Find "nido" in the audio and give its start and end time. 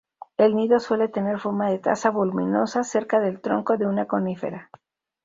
0.55-0.79